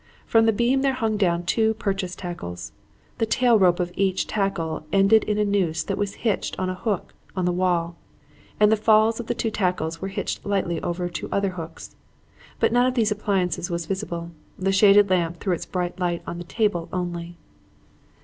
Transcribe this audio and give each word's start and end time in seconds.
From 0.25 0.47
the 0.47 0.51
beam 0.51 0.81
there 0.81 0.95
hung 0.95 1.15
down 1.15 1.43
two 1.45 1.75
purchase 1.75 2.15
tackles. 2.15 2.71
The 3.19 3.27
tail 3.27 3.59
rope 3.59 3.79
of 3.79 3.91
each 3.95 4.25
tackle 4.25 4.83
ended 4.91 5.23
in 5.25 5.37
a 5.37 5.45
noose 5.45 5.83
that 5.83 5.95
was 5.99 6.15
hitched 6.25 6.57
on 6.57 6.71
a 6.71 6.73
hook 6.73 7.13
on 7.35 7.45
the 7.45 7.51
wall, 7.51 7.95
and 8.59 8.71
the 8.71 8.75
falls 8.77 9.19
of 9.19 9.27
the 9.27 9.35
two 9.35 9.51
tackles 9.51 10.01
were 10.01 10.07
hitched 10.07 10.43
lightly 10.43 10.81
over 10.81 11.07
two 11.07 11.29
other 11.31 11.49
hooks. 11.49 11.95
But 12.59 12.73
none 12.73 12.87
of 12.87 12.95
these 12.95 13.11
appliances 13.11 13.69
was 13.69 13.85
visible. 13.85 14.31
The 14.57 14.71
shaded 14.71 15.11
lamp 15.11 15.39
threw 15.39 15.53
its 15.53 15.67
bright 15.67 15.99
light 15.99 16.23
on 16.25 16.39
the 16.39 16.45
table 16.45 16.89
only. 16.91 17.37